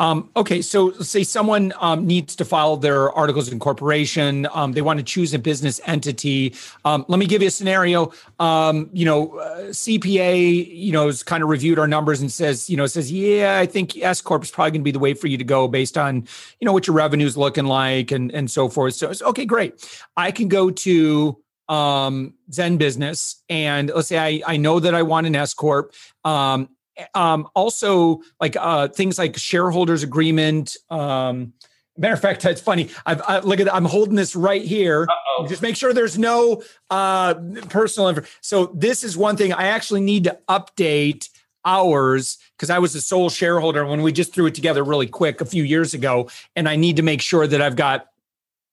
Um, 0.00 0.30
okay, 0.34 0.62
so 0.62 0.92
say 0.92 1.22
someone 1.22 1.74
um, 1.78 2.06
needs 2.06 2.34
to 2.36 2.44
file 2.46 2.78
their 2.78 3.12
articles 3.12 3.48
of 3.48 3.52
incorporation. 3.52 4.48
Um, 4.54 4.72
they 4.72 4.80
want 4.80 4.98
to 4.98 5.04
choose 5.04 5.34
a 5.34 5.38
business 5.38 5.78
entity. 5.84 6.54
Um, 6.86 7.04
let 7.08 7.18
me 7.18 7.26
give 7.26 7.42
you 7.42 7.48
a 7.48 7.50
scenario. 7.50 8.10
Um, 8.38 8.88
you 8.94 9.04
know, 9.04 9.36
uh, 9.38 9.58
CPA, 9.66 10.74
you 10.74 10.90
know, 10.90 11.08
has 11.08 11.22
kind 11.22 11.42
of 11.42 11.50
reviewed 11.50 11.78
our 11.78 11.86
numbers 11.86 12.22
and 12.22 12.32
says, 12.32 12.70
you 12.70 12.78
know, 12.78 12.86
says, 12.86 13.12
yeah, 13.12 13.58
I 13.58 13.66
think 13.66 13.94
S 13.98 14.22
corp 14.22 14.42
is 14.42 14.50
probably 14.50 14.70
going 14.70 14.80
to 14.80 14.84
be 14.84 14.90
the 14.90 14.98
way 14.98 15.12
for 15.12 15.26
you 15.26 15.36
to 15.36 15.44
go 15.44 15.68
based 15.68 15.98
on, 15.98 16.26
you 16.60 16.64
know, 16.64 16.72
what 16.72 16.86
your 16.86 16.96
revenue's 16.96 17.36
looking 17.36 17.66
like 17.66 18.10
and 18.10 18.32
and 18.32 18.50
so 18.50 18.70
forth. 18.70 18.94
So, 18.94 19.12
okay, 19.20 19.44
great. 19.44 19.86
I 20.16 20.30
can 20.30 20.48
go 20.48 20.70
to 20.70 21.36
um, 21.70 22.34
Zen 22.52 22.76
Business, 22.76 23.42
and 23.48 23.90
let's 23.94 24.08
say 24.08 24.18
I, 24.18 24.54
I 24.54 24.56
know 24.56 24.80
that 24.80 24.94
I 24.94 25.02
want 25.02 25.26
an 25.26 25.36
S 25.36 25.54
corp. 25.54 25.94
Um, 26.24 26.68
um, 27.14 27.48
also, 27.54 28.20
like 28.40 28.56
uh, 28.56 28.88
things 28.88 29.18
like 29.18 29.38
shareholders 29.38 30.02
agreement. 30.02 30.76
Um, 30.90 31.54
matter 31.96 32.14
of 32.14 32.20
fact, 32.20 32.44
it's 32.44 32.60
funny. 32.60 32.90
I've 33.06 33.22
I, 33.22 33.38
look 33.38 33.60
at 33.60 33.72
I'm 33.72 33.84
holding 33.84 34.16
this 34.16 34.34
right 34.34 34.62
here. 34.62 35.06
Uh-oh. 35.08 35.46
Just 35.46 35.62
make 35.62 35.76
sure 35.76 35.94
there's 35.94 36.18
no 36.18 36.62
uh, 36.90 37.34
personal 37.68 38.08
info. 38.08 38.22
So 38.40 38.66
this 38.74 39.04
is 39.04 39.16
one 39.16 39.36
thing 39.36 39.52
I 39.52 39.68
actually 39.68 40.00
need 40.00 40.24
to 40.24 40.38
update 40.48 41.28
ours 41.64 42.38
because 42.56 42.70
I 42.70 42.78
was 42.78 42.94
a 42.94 43.00
sole 43.00 43.30
shareholder 43.30 43.84
when 43.86 44.02
we 44.02 44.12
just 44.12 44.34
threw 44.34 44.46
it 44.46 44.54
together 44.54 44.82
really 44.82 45.06
quick 45.06 45.40
a 45.40 45.44
few 45.44 45.62
years 45.62 45.94
ago, 45.94 46.28
and 46.56 46.68
I 46.68 46.74
need 46.74 46.96
to 46.96 47.02
make 47.02 47.22
sure 47.22 47.46
that 47.46 47.62
I've 47.62 47.76
got 47.76 48.09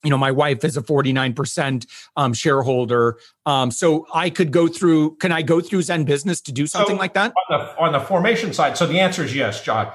you 0.07 0.11
know 0.11 0.17
my 0.17 0.31
wife 0.31 0.63
is 0.63 0.77
a 0.77 0.81
49% 0.81 1.85
um, 2.15 2.33
shareholder. 2.33 3.19
Um, 3.45 3.71
so 3.71 4.07
i 4.13 4.29
could 4.29 4.51
go 4.51 4.69
through 4.69 5.17
can 5.17 5.33
i 5.33 5.41
go 5.41 5.59
through 5.59 5.81
zen 5.81 6.05
business 6.05 6.39
to 6.41 6.53
do 6.53 6.65
something 6.65 6.95
so 6.95 6.99
like 6.99 7.13
that? 7.15 7.33
on 7.49 7.59
the, 7.59 7.77
on 7.77 7.91
the 7.91 7.99
formation 7.99 8.53
side. 8.53 8.77
So 8.77 8.87
the 8.87 9.01
answer 9.01 9.23
is 9.25 9.35
yes 9.35 9.61
john. 9.61 9.91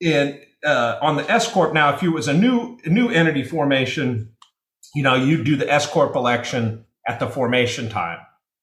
In 0.00 0.40
uh, 0.66 0.98
on 1.00 1.16
the 1.16 1.30
s 1.30 1.50
corp 1.50 1.72
now 1.72 1.94
if 1.94 2.02
you 2.02 2.10
was 2.10 2.26
a 2.26 2.34
new 2.34 2.76
new 2.86 3.08
entity 3.08 3.44
formation 3.44 4.32
you 4.96 5.04
know 5.04 5.14
you 5.14 5.44
do 5.44 5.54
the 5.54 5.72
s 5.72 5.86
corp 5.86 6.16
election 6.16 6.84
at 7.06 7.20
the 7.20 7.28
formation 7.28 7.88
time. 7.88 8.18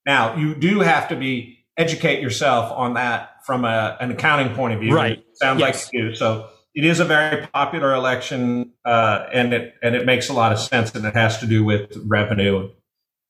Now 0.05 0.35
you 0.35 0.53
do 0.53 0.81
have 0.81 1.07
to 1.09 1.15
be 1.15 1.59
educate 1.77 2.21
yourself 2.21 2.73
on 2.75 2.95
that 2.95 3.45
from 3.45 3.63
a, 3.63 3.97
an 4.01 4.11
accounting 4.11 4.53
point 4.53 4.73
of 4.73 4.81
view. 4.81 4.93
Right. 4.93 5.23
Sounds 5.35 5.61
yes. 5.61 5.85
like 5.85 5.93
you 5.93 6.09
do. 6.09 6.15
So 6.15 6.49
it 6.75 6.85
is 6.85 6.99
a 6.99 7.05
very 7.05 7.47
popular 7.47 7.93
election, 7.93 8.73
uh, 8.85 9.25
and 9.33 9.53
it 9.53 9.75
and 9.81 9.95
it 9.95 10.05
makes 10.05 10.29
a 10.29 10.33
lot 10.33 10.51
of 10.51 10.59
sense, 10.59 10.93
and 10.93 11.05
it 11.05 11.15
has 11.15 11.39
to 11.39 11.47
do 11.47 11.63
with 11.63 11.97
revenue 12.05 12.69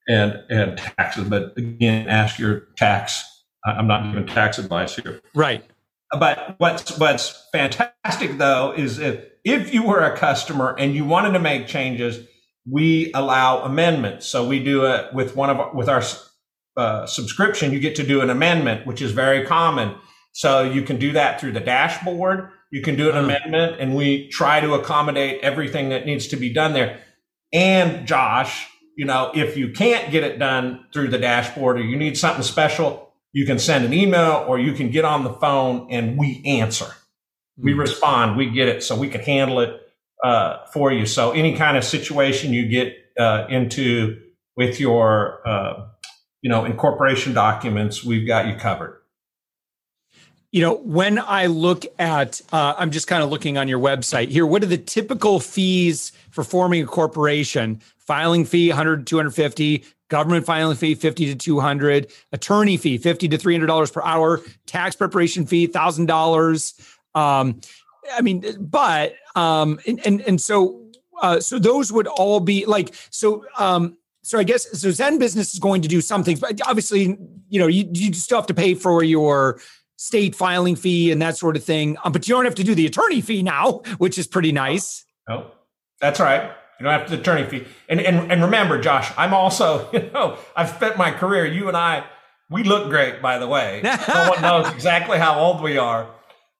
and 0.08 0.34
and 0.50 0.78
taxes. 0.78 1.28
But 1.30 1.58
again, 1.58 2.08
ask 2.08 2.38
your 2.38 2.68
tax. 2.78 3.24
I'm 3.66 3.88
not 3.88 4.12
giving 4.12 4.26
tax 4.26 4.58
advice 4.58 4.96
here. 4.96 5.22
Right. 5.34 5.64
But 6.12 6.56
what's 6.58 6.98
what's 6.98 7.48
fantastic 7.52 8.38
though 8.38 8.74
is 8.76 9.00
if 9.00 9.26
if 9.46 9.74
you 9.74 9.84
were 9.84 10.02
a 10.02 10.18
customer 10.18 10.76
and 10.78 10.94
you 10.94 11.06
wanted 11.06 11.32
to 11.34 11.40
make 11.40 11.68
changes, 11.68 12.28
we 12.70 13.12
allow 13.14 13.64
amendments. 13.64 14.26
So 14.26 14.48
we 14.48 14.62
do 14.64 14.86
it 14.86 15.14
with 15.14 15.36
one 15.36 15.50
of 15.50 15.74
with 15.74 15.88
our 15.88 16.04
uh, 16.76 17.06
subscription. 17.06 17.72
You 17.72 17.80
get 17.80 17.96
to 17.98 18.04
do 18.04 18.22
an 18.22 18.30
amendment, 18.30 18.86
which 18.86 19.02
is 19.02 19.12
very 19.12 19.46
common. 19.46 19.96
So 20.32 20.64
you 20.64 20.82
can 20.82 20.98
do 20.98 21.12
that 21.14 21.40
through 21.40 21.54
the 21.54 21.60
dashboard 21.60 22.50
you 22.72 22.82
can 22.82 22.96
do 22.96 23.10
an 23.10 23.16
uh-huh. 23.16 23.26
amendment 23.26 23.78
and 23.80 23.96
we 23.96 24.28
try 24.30 24.60
to 24.60 24.74
accommodate 24.74 25.42
everything 25.42 25.90
that 25.90 26.06
needs 26.06 26.28
to 26.28 26.36
be 26.36 26.54
done 26.54 26.74
there. 26.74 27.00
And 27.52 28.08
Josh, 28.08 28.68
you 28.96 29.06
know, 29.06 29.32
if 29.34 29.58
you 29.58 29.72
can't 29.72 30.12
get 30.12 30.24
it 30.24 30.40
done 30.40 30.86
through 30.94 31.08
the 31.08 31.18
dashboard 31.18 31.78
or 31.78 31.84
you 31.84 31.98
need 31.98 32.18
something 32.18 32.44
special, 32.44 33.12
you 33.32 33.46
can 33.46 33.60
send 33.60 33.86
an 33.86 33.94
email 33.94 34.46
or 34.48 34.60
you 34.60 34.74
can 34.74 34.92
get 34.92 35.06
on 35.06 35.24
the 35.24 35.34
phone 35.34 35.88
and 35.90 36.18
we 36.18 36.44
answer. 36.46 36.86
Mm-hmm. 36.86 37.66
We 37.66 37.74
respond, 37.74 38.38
we 38.38 38.50
get 38.50 38.68
it 38.68 38.84
so 38.84 38.98
we 38.98 39.10
can 39.10 39.22
handle 39.22 39.60
it 39.62 39.80
uh, 40.24 40.66
for 40.74 40.92
you. 40.92 41.06
So 41.06 41.32
any 41.32 41.56
kind 41.56 41.78
of 41.78 41.84
situation 41.84 42.54
you 42.54 42.68
get 42.68 42.96
uh, 43.18 43.48
into 43.50 44.22
with 44.56 44.80
your, 44.80 45.48
uh, 45.48 45.88
you 46.42 46.50
know, 46.50 46.66
incorporation 46.66 47.34
documents, 47.34 48.04
we've 48.04 48.28
got 48.28 48.48
you 48.48 48.56
covered 48.56 48.99
you 50.52 50.62
know 50.62 50.76
when 50.78 51.20
i 51.20 51.46
look 51.46 51.86
at 52.00 52.42
uh, 52.52 52.74
i'm 52.78 52.92
just 52.92 53.08
kind 53.08 53.24
of 53.24 53.30
looking 53.30 53.58
on 53.58 53.68
your 53.68 53.80
website 53.80 54.30
here 54.30 54.46
what 54.46 54.64
are 54.64 54.68
the 54.68 54.78
typical 54.78 55.40
fees 55.40 56.12
for 56.30 56.44
forming 56.44 56.84
a 56.84 56.86
corporation? 56.86 57.82
Filing 57.98 58.46
fee 58.46 58.70
100 58.70 59.06
250 59.06 59.86
government 60.08 60.46
filing 60.46 60.76
fee 60.76 60.96
50 60.96 61.28
to 61.28 61.36
200 61.36 62.12
attorney 62.32 62.78
fee 62.78 62.98
50 62.98 63.28
to 63.28 63.38
300 63.38 63.68
dollars 63.68 63.92
per 63.92 64.02
hour 64.02 64.42
tax 64.66 64.96
preparation 64.96 65.46
fee 65.46 65.68
$1000 65.68 66.96
um, 67.14 67.60
i 68.14 68.22
mean 68.22 68.44
but 68.60 69.14
um, 69.36 69.80
and, 69.86 70.00
and 70.06 70.22
and 70.22 70.42
so 70.42 70.82
uh, 71.22 71.40
so 71.40 71.60
those 71.60 71.92
would 71.92 72.08
all 72.08 72.40
be 72.40 72.66
like 72.66 72.96
so 73.12 73.46
um 73.58 73.96
so 74.22 74.38
I 74.38 74.44
guess 74.44 74.80
so 74.80 74.92
Zen 74.92 75.18
business 75.18 75.54
is 75.54 75.60
going 75.60 75.82
to 75.82 75.88
do 75.88 76.02
something, 76.02 76.38
but 76.38 76.60
obviously, 76.68 77.18
you 77.48 77.60
know, 77.60 77.68
you, 77.68 77.90
you 77.94 78.14
still 78.14 78.38
have 78.38 78.46
to 78.48 78.54
pay 78.54 78.76
for 78.76 79.02
your 79.02 79.60
state 80.00 80.34
filing 80.34 80.78
fee 80.78 81.12
and 81.12 81.22
that 81.22 81.38
sort 81.38 81.58
of 81.58 81.64
thing. 81.64 81.98
Um, 82.06 82.14
but 82.14 82.26
you 82.26 82.34
don't 82.34 82.46
have 82.46 82.56
to 82.56 82.64
do 82.64 82.74
the 82.74 82.86
attorney 82.86 83.20
fee 83.20 83.44
now, 83.44 83.82
which 83.98 84.18
is 84.18 84.28
pretty 84.28 84.54
nice. 84.54 85.04
Oh, 85.30 85.52
that's 86.00 86.22
right. 86.22 86.52
You 86.80 86.86
don't 86.86 86.94
have 86.94 87.10
to 87.10 87.18
the 87.18 87.22
attorney 87.22 87.46
fee. 87.46 87.68
And, 87.90 88.00
and 88.00 88.32
and 88.32 88.42
remember, 88.42 88.80
Josh, 88.80 89.12
I'm 89.18 89.34
also, 89.34 89.90
you 89.94 90.10
know, 90.14 90.38
I've 90.56 90.70
spent 90.70 90.98
my 90.98 91.12
career, 91.12 91.46
you 91.46 91.68
and 91.68 91.76
I, 91.76 92.06
we 92.50 92.64
look 92.64 92.90
great, 92.90 93.22
by 93.22 93.40
the 93.40 93.48
way. 93.48 93.82
no 94.08 94.30
one 94.30 94.42
knows 94.42 94.74
exactly 94.74 95.18
how 95.18 95.38
old 95.38 95.62
we 95.62 95.78
are, 95.78 96.10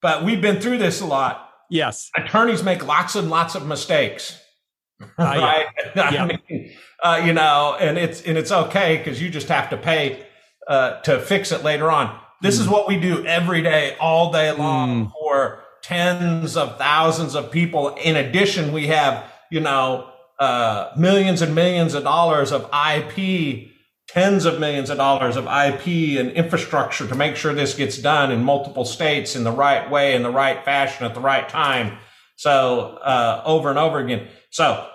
but 0.02 0.26
we've 0.26 0.42
been 0.42 0.60
through 0.60 0.80
this 0.80 1.00
a 1.00 1.06
lot. 1.06 1.50
Yes. 1.70 2.12
Attorneys 2.18 2.62
make 2.62 2.86
lots 2.86 3.16
and 3.16 3.30
lots 3.30 3.56
of 3.56 3.66
mistakes. 3.66 4.38
Uh, 5.02 5.08
right. 5.18 5.66
Yeah. 5.96 6.12
yeah. 6.12 6.24
I 6.24 6.28
mean, 6.50 6.72
uh, 7.02 7.22
you 7.26 7.32
know, 7.32 7.78
and 7.80 7.98
it's 7.98 8.22
and 8.24 8.38
it's 8.38 8.52
okay 8.52 8.98
because 8.98 9.22
you 9.22 9.30
just 9.30 9.48
have 9.48 9.70
to 9.70 9.78
pay 9.78 10.26
uh, 10.68 11.00
to 11.02 11.22
fix 11.22 11.54
it 11.54 11.64
later 11.64 11.90
on. 11.90 12.20
This 12.42 12.58
mm. 12.58 12.62
is 12.62 12.68
what 12.70 12.88
we 12.88 13.00
do 13.00 13.26
every 13.26 13.62
day, 13.62 13.96
all 14.00 14.32
day 14.32 14.52
long 14.52 15.08
mm. 15.08 15.12
for 15.12 15.64
tens 15.82 16.58
of 16.58 16.78
thousands 16.78 17.36
of 17.36 17.52
people. 17.52 17.90
In 17.96 18.16
addition, 18.16 18.72
we 18.72 18.88
have, 18.88 19.26
you 19.50 19.60
know, 19.60 20.12
uh, 20.40 20.92
millions 20.98 21.42
and 21.42 21.54
millions 21.54 21.94
of 21.94 22.04
dollars 22.04 22.52
of 22.52 22.70
IP, 22.74 23.68
tens 24.08 24.46
of 24.46 24.60
millions 24.60 24.90
of 24.90 24.98
dollars 24.98 25.36
of 25.36 25.46
IP 25.46 26.18
and 26.20 26.32
infrastructure 26.32 27.08
to 27.08 27.16
make 27.16 27.36
sure 27.36 27.54
this 27.54 27.76
gets 27.76 27.98
done 27.98 28.32
in 28.32 28.44
multiple 28.44 28.86
states 28.86 29.36
in 29.36 29.44
the 29.44 29.52
right 29.52 29.90
way, 29.92 30.16
in 30.16 30.24
the 30.24 30.32
right 30.32 30.64
fashion, 30.64 31.06
at 31.06 31.14
the 31.14 31.20
right 31.20 31.48
time. 31.48 31.98
So, 32.38 32.98
uh, 33.04 33.42
over 33.46 33.70
and 33.70 33.78
over 33.78 34.00
again. 34.00 34.28
So, 34.50 34.88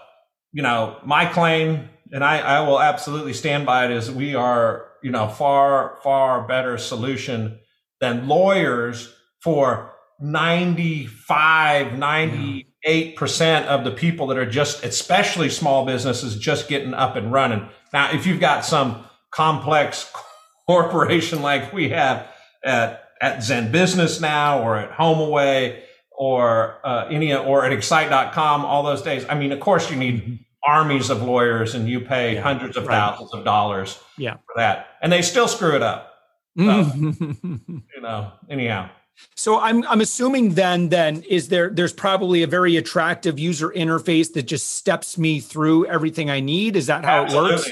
you 0.52 0.62
know, 0.62 0.96
my 1.04 1.26
claim, 1.26 1.90
and 2.10 2.24
I, 2.24 2.38
I 2.38 2.60
will 2.66 2.80
absolutely 2.80 3.34
stand 3.34 3.66
by 3.66 3.84
it, 3.84 3.90
is 3.90 4.10
we 4.10 4.34
are 4.34 4.86
you 5.04 5.10
know, 5.10 5.28
far, 5.28 5.98
far 6.02 6.48
better 6.48 6.78
solution 6.78 7.60
than 8.00 8.26
lawyers 8.26 9.14
for 9.42 9.92
95, 10.18 11.88
98% 11.88 13.66
of 13.66 13.84
the 13.84 13.90
people 13.90 14.28
that 14.28 14.38
are 14.38 14.48
just, 14.48 14.82
especially 14.82 15.50
small 15.50 15.84
businesses, 15.84 16.38
just 16.38 16.68
getting 16.68 16.94
up 16.94 17.16
and 17.16 17.30
running. 17.30 17.68
Now, 17.92 18.12
if 18.14 18.26
you've 18.26 18.40
got 18.40 18.64
some 18.64 19.04
complex 19.30 20.10
corporation 20.66 21.42
like 21.42 21.70
we 21.74 21.90
have 21.90 22.26
at, 22.64 23.04
at 23.20 23.42
Zen 23.42 23.70
Business 23.70 24.22
now 24.22 24.62
or 24.62 24.78
at 24.78 24.90
HomeAway 24.92 25.82
or 26.16 26.78
uh, 26.82 27.08
any 27.10 27.34
or 27.34 27.66
at 27.66 27.72
excite.com 27.72 28.64
all 28.64 28.82
those 28.82 29.02
days. 29.02 29.26
I 29.28 29.34
mean, 29.34 29.52
of 29.52 29.60
course 29.60 29.90
you 29.90 29.96
need 29.98 30.46
armies 30.66 31.10
of 31.10 31.22
lawyers 31.22 31.74
and 31.74 31.88
you 31.88 32.00
pay 32.00 32.34
yeah, 32.34 32.42
hundreds 32.42 32.76
of 32.76 32.86
right. 32.86 32.94
thousands 32.94 33.34
of 33.34 33.44
dollars 33.44 34.00
yeah. 34.16 34.34
for 34.34 34.54
that. 34.56 34.88
And 35.02 35.12
they 35.12 35.22
still 35.22 35.48
screw 35.48 35.74
it 35.76 35.82
up. 35.82 36.12
So, 36.56 36.62
you 36.94 38.00
know, 38.00 38.32
anyhow. 38.48 38.90
So 39.36 39.60
I'm 39.60 39.84
I'm 39.86 40.00
assuming 40.00 40.54
then 40.54 40.88
then 40.88 41.22
is 41.22 41.48
there 41.48 41.70
there's 41.70 41.92
probably 41.92 42.42
a 42.42 42.46
very 42.46 42.76
attractive 42.76 43.38
user 43.38 43.70
interface 43.70 44.32
that 44.32 44.44
just 44.44 44.74
steps 44.74 45.16
me 45.18 45.40
through 45.40 45.86
everything 45.86 46.30
I 46.30 46.40
need. 46.40 46.76
Is 46.76 46.86
that 46.86 47.04
how 47.04 47.24
Absolutely. 47.24 47.50
it 47.50 47.54
works? 47.54 47.70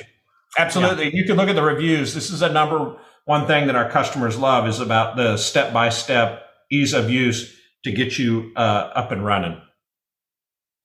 Absolutely. 0.59 1.05
Yeah. 1.07 1.11
You 1.15 1.25
can 1.25 1.37
look 1.37 1.49
at 1.49 1.57
the 1.57 1.63
reviews. 1.63 2.15
This 2.15 2.31
is 2.31 2.43
a 2.43 2.53
number 2.53 2.97
one 3.25 3.47
thing 3.47 3.67
that 3.67 3.77
our 3.77 3.91
customers 3.91 4.39
love 4.39 4.69
is 4.69 4.81
about 4.81 5.17
the 5.17 5.37
step 5.37 5.73
by 5.73 5.89
step 5.89 6.45
ease 6.71 6.93
of 6.93 7.11
use 7.11 7.55
to 7.85 7.93
get 7.93 8.19
you 8.19 8.53
uh, 8.57 8.91
up 8.95 9.11
and 9.13 9.25
running. 9.25 9.61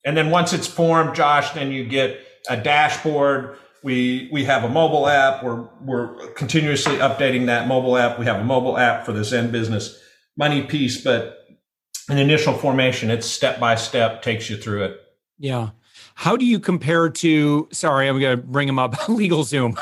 And 0.08 0.16
then 0.16 0.30
once 0.30 0.54
it's 0.54 0.66
formed, 0.66 1.14
Josh, 1.14 1.50
then 1.50 1.70
you 1.70 1.84
get 1.84 2.18
a 2.48 2.56
dashboard. 2.56 3.58
We 3.82 4.30
we 4.32 4.42
have 4.44 4.64
a 4.64 4.68
mobile 4.70 5.06
app. 5.06 5.44
We're 5.44 5.68
we're 5.82 6.32
continuously 6.32 6.94
updating 6.94 7.44
that 7.44 7.68
mobile 7.68 7.94
app. 7.94 8.18
We 8.18 8.24
have 8.24 8.40
a 8.40 8.44
mobile 8.44 8.78
app 8.78 9.04
for 9.04 9.12
the 9.12 9.22
Zen 9.22 9.50
business 9.50 10.02
money 10.34 10.62
piece, 10.62 11.04
but 11.04 11.44
an 12.08 12.16
initial 12.16 12.54
formation, 12.54 13.10
it's 13.10 13.26
step 13.26 13.60
by 13.60 13.74
step, 13.74 14.22
takes 14.22 14.48
you 14.48 14.56
through 14.56 14.84
it. 14.84 15.00
Yeah. 15.38 15.70
How 16.14 16.38
do 16.38 16.46
you 16.46 16.58
compare 16.58 17.10
to? 17.10 17.68
Sorry, 17.70 18.08
I'm 18.08 18.18
going 18.18 18.38
to 18.38 18.42
bring 18.42 18.66
them 18.66 18.78
up. 18.78 18.94
LegalZoom. 19.08 19.76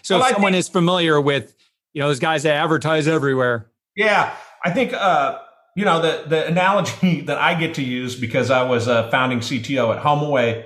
so 0.00 0.18
well, 0.18 0.26
if 0.26 0.32
someone 0.32 0.52
think, 0.52 0.60
is 0.60 0.70
familiar 0.70 1.20
with, 1.20 1.54
you 1.92 2.00
know, 2.00 2.08
those 2.08 2.18
guys 2.18 2.44
that 2.44 2.54
advertise 2.54 3.06
everywhere. 3.06 3.70
Yeah, 3.94 4.34
I 4.64 4.70
think 4.70 4.94
uh, 4.94 5.38
you 5.76 5.84
know, 5.84 6.00
the 6.00 6.24
the 6.28 6.46
analogy 6.46 7.20
that 7.26 7.38
I 7.38 7.58
get 7.58 7.74
to 7.74 7.82
use 7.82 8.14
because 8.14 8.50
I 8.50 8.62
was 8.62 8.86
a 8.86 9.10
founding 9.10 9.40
CTO 9.40 9.96
at 9.96 10.02
HomeAway 10.02 10.64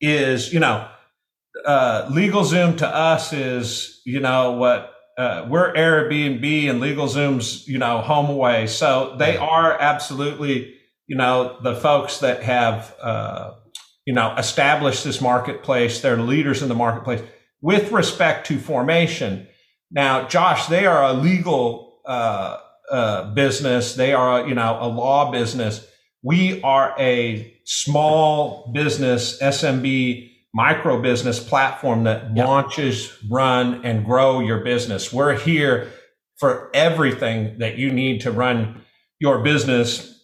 is, 0.00 0.52
you 0.52 0.60
know, 0.60 0.88
uh, 1.64 2.08
LegalZoom 2.10 2.78
to 2.78 2.88
us 2.88 3.32
is, 3.32 4.00
you 4.04 4.20
know, 4.20 4.52
what 4.52 4.92
uh, 5.18 5.46
we're 5.48 5.72
Airbnb 5.72 6.70
and 6.70 6.80
LegalZoom's, 6.80 7.66
you 7.66 7.78
know, 7.78 8.02
HomeAway. 8.04 8.68
So 8.68 9.16
they 9.18 9.36
are 9.36 9.72
absolutely, 9.72 10.74
you 11.06 11.16
know, 11.16 11.58
the 11.62 11.74
folks 11.74 12.18
that 12.18 12.42
have, 12.42 12.94
uh, 13.00 13.52
you 14.04 14.12
know, 14.12 14.34
established 14.36 15.04
this 15.04 15.20
marketplace. 15.20 16.00
They're 16.00 16.18
leaders 16.18 16.62
in 16.62 16.68
the 16.68 16.74
marketplace 16.74 17.22
with 17.62 17.92
respect 17.92 18.46
to 18.48 18.58
formation. 18.58 19.48
Now, 19.90 20.28
Josh, 20.28 20.66
they 20.66 20.84
are 20.86 21.02
a 21.02 21.14
legal 21.14 22.00
uh, 22.04 22.58
uh, 22.90 23.32
business. 23.34 23.94
They 23.94 24.12
are, 24.12 24.46
you 24.48 24.54
know, 24.54 24.78
a 24.80 24.88
law 24.88 25.30
business. 25.30 25.86
We 26.22 26.60
are 26.62 26.94
a 26.98 27.54
small 27.64 28.70
business, 28.72 29.40
SMB, 29.40 30.30
micro 30.54 31.00
business 31.00 31.38
platform 31.38 32.04
that 32.04 32.34
yep. 32.34 32.46
launches, 32.46 33.12
run, 33.28 33.84
and 33.84 34.04
grow 34.04 34.40
your 34.40 34.60
business. 34.60 35.12
We're 35.12 35.38
here 35.38 35.92
for 36.38 36.70
everything 36.74 37.58
that 37.58 37.76
you 37.76 37.92
need 37.92 38.22
to 38.22 38.30
run 38.30 38.82
your 39.18 39.42
business 39.42 40.18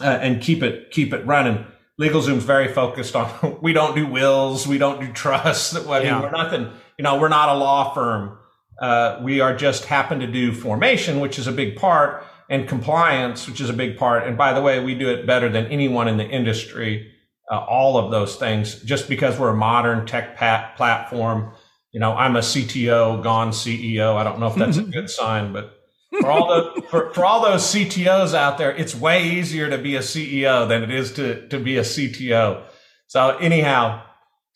uh, 0.00 0.18
and 0.22 0.40
keep 0.40 0.62
it 0.62 0.90
keep 0.90 1.12
it 1.12 1.26
running. 1.26 1.66
LegalZoom's 2.00 2.44
very 2.44 2.72
focused 2.72 3.16
on. 3.16 3.58
We 3.62 3.72
don't 3.72 3.96
do 3.96 4.06
wills. 4.06 4.66
We 4.66 4.78
don't 4.78 5.00
do 5.00 5.12
trusts. 5.12 5.74
I 5.76 5.80
mean, 5.80 6.02
yeah. 6.04 6.22
we're 6.22 6.30
nothing. 6.30 6.70
You 6.96 7.02
know, 7.02 7.18
we're 7.18 7.28
not 7.28 7.48
a 7.48 7.58
law 7.58 7.92
firm. 7.92 8.38
Uh, 8.80 9.18
we 9.22 9.40
are 9.40 9.56
just 9.56 9.86
happen 9.86 10.20
to 10.20 10.26
do 10.26 10.52
formation, 10.52 11.20
which 11.20 11.38
is 11.38 11.46
a 11.46 11.52
big 11.52 11.76
part, 11.76 12.24
and 12.48 12.68
compliance, 12.68 13.48
which 13.48 13.60
is 13.60 13.68
a 13.68 13.72
big 13.72 13.96
part. 13.96 14.26
And 14.26 14.38
by 14.38 14.52
the 14.52 14.62
way, 14.62 14.80
we 14.80 14.94
do 14.94 15.10
it 15.10 15.26
better 15.26 15.48
than 15.48 15.66
anyone 15.66 16.08
in 16.08 16.16
the 16.16 16.28
industry. 16.28 17.12
Uh, 17.50 17.58
all 17.58 17.96
of 17.96 18.10
those 18.10 18.36
things, 18.36 18.82
just 18.82 19.08
because 19.08 19.38
we're 19.38 19.50
a 19.50 19.56
modern 19.56 20.06
tech 20.06 20.36
pat- 20.36 20.76
platform. 20.76 21.52
You 21.92 22.00
know, 22.00 22.12
I'm 22.12 22.36
a 22.36 22.40
CTO, 22.40 23.22
gone 23.22 23.50
CEO. 23.50 24.16
I 24.16 24.24
don't 24.24 24.38
know 24.38 24.48
if 24.48 24.54
that's 24.54 24.76
a 24.76 24.82
good 24.98 25.08
sign, 25.08 25.52
but 25.52 25.74
for 26.20 26.30
all 26.30 26.48
the 26.48 26.82
for, 26.82 27.10
for 27.12 27.24
all 27.24 27.42
those 27.42 27.62
CTOs 27.62 28.34
out 28.34 28.58
there, 28.58 28.74
it's 28.74 28.94
way 28.94 29.28
easier 29.28 29.70
to 29.70 29.78
be 29.78 29.96
a 29.96 30.00
CEO 30.00 30.68
than 30.68 30.82
it 30.82 30.90
is 30.90 31.12
to 31.14 31.48
to 31.48 31.58
be 31.58 31.78
a 31.78 31.82
CTO. 31.82 32.64
So 33.06 33.36
anyhow, 33.38 34.02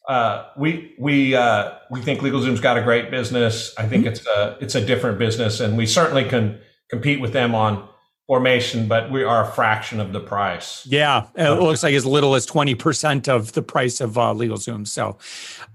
uh, 0.09 0.49
we 0.57 0.95
we 0.99 1.35
uh, 1.35 1.73
we 1.91 2.01
think 2.01 2.21
LegalZoom's 2.21 2.61
got 2.61 2.77
a 2.77 2.83
great 2.83 3.11
business. 3.11 3.73
I 3.79 3.87
think 3.87 4.05
mm-hmm. 4.05 4.13
it's 4.13 4.27
a 4.27 4.59
it's 4.61 4.75
a 4.75 4.85
different 4.85 5.19
business, 5.19 5.61
and 5.61 5.77
we 5.77 5.87
certainly 5.87 6.25
can 6.25 6.59
compete 6.91 7.21
with 7.21 7.33
them 7.33 7.55
on 7.55 7.89
formation, 8.27 8.89
but 8.89 9.11
we 9.11 9.23
are 9.25 9.43
a 9.43 9.53
fraction 9.53 10.01
of 10.01 10.13
the 10.13 10.21
price. 10.21 10.87
Yeah, 10.87 11.27
it 11.35 11.61
looks 11.61 11.83
like 11.83 11.93
as 11.93 12.07
little 12.07 12.35
as 12.35 12.47
20% 12.47 13.29
of 13.29 13.53
the 13.53 13.63
price 13.63 14.01
of 14.01 14.17
uh, 14.17 14.33
LegalZoom. 14.33 14.87
So, 14.87 15.19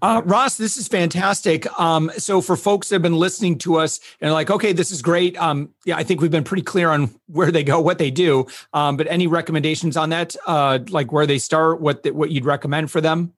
uh, 0.01 0.21
Ross, 0.25 0.57
this 0.57 0.77
is 0.77 0.87
fantastic. 0.87 1.67
Um, 1.79 2.09
so, 2.17 2.41
for 2.41 2.55
folks 2.55 2.89
that 2.89 2.95
have 2.95 3.01
been 3.01 3.19
listening 3.19 3.57
to 3.59 3.75
us 3.75 3.99
and 4.21 4.31
like, 4.33 4.49
okay, 4.49 4.73
this 4.73 4.91
is 4.91 5.01
great. 5.01 5.37
Um, 5.37 5.69
yeah, 5.85 5.97
I 5.97 6.03
think 6.03 6.21
we've 6.21 6.31
been 6.31 6.43
pretty 6.43 6.63
clear 6.63 6.89
on 6.89 7.13
where 7.27 7.51
they 7.51 7.63
go, 7.63 7.79
what 7.79 7.97
they 7.99 8.09
do. 8.09 8.47
Um, 8.73 8.97
but 8.97 9.07
any 9.07 9.27
recommendations 9.27 9.97
on 9.97 10.09
that, 10.09 10.35
uh, 10.47 10.79
like 10.89 11.11
where 11.11 11.27
they 11.27 11.37
start, 11.37 11.79
what 11.79 12.03
the, 12.03 12.11
what 12.11 12.31
you'd 12.31 12.45
recommend 12.45 12.89
for 12.89 13.01
them? 13.01 13.33